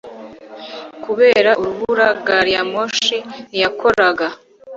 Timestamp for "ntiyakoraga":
3.49-4.27